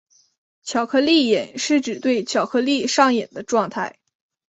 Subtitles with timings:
[0.63, 3.99] 巧克力瘾是指对巧克力上瘾的状态。